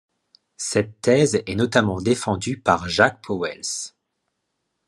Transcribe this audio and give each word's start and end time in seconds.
Cette 0.57 0.99
thèse 1.01 1.43
est 1.45 1.53
notamment 1.53 2.01
défendue 2.01 2.59
par 2.59 2.89
Jacques 2.89 3.21
Pauwels. 3.21 3.93